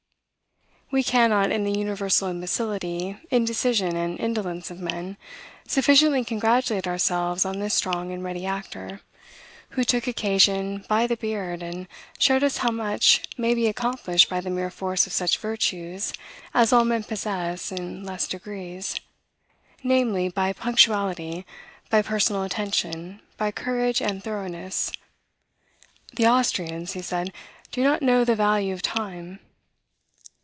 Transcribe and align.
We 0.93 1.03
cannot, 1.03 1.53
in 1.53 1.63
the 1.63 1.71
universal 1.79 2.27
imbecility, 2.27 3.15
indecision, 3.29 3.95
and 3.95 4.19
indolence 4.19 4.69
of 4.69 4.81
men, 4.81 5.15
sufficiently 5.65 6.25
congratulate 6.25 6.85
ourselves 6.85 7.45
on 7.45 7.59
this 7.59 7.73
strong 7.73 8.11
and 8.11 8.25
ready 8.25 8.45
actor, 8.45 8.99
who 9.69 9.85
took 9.85 10.05
occasion 10.05 10.83
by 10.89 11.07
the 11.07 11.15
beard, 11.15 11.63
and 11.63 11.87
showed 12.19 12.43
us 12.43 12.57
how 12.57 12.71
much 12.71 13.23
may 13.37 13.53
be 13.53 13.67
accomplished 13.67 14.27
by 14.29 14.41
the 14.41 14.49
mere 14.49 14.69
force 14.69 15.07
of 15.07 15.13
such 15.13 15.37
virtues 15.37 16.11
as 16.53 16.73
all 16.73 16.83
men 16.83 17.05
possess 17.05 17.71
in 17.71 18.03
less 18.03 18.27
degrees; 18.27 18.99
namely, 19.83 20.27
by 20.27 20.51
punctuality, 20.51 21.45
by 21.89 22.01
personal 22.01 22.43
attention, 22.43 23.21
by 23.37 23.49
courage, 23.49 24.01
and 24.01 24.25
thoroughness. 24.25 24.91
"The 26.15 26.27
Austrians," 26.27 26.91
he 26.91 27.01
said, 27.01 27.31
"do 27.71 27.81
not 27.81 28.01
know 28.01 28.25
the 28.25 28.35
value 28.35 28.73
of 28.73 28.81
time." 28.81 29.39